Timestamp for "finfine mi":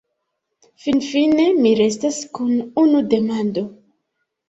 0.85-1.75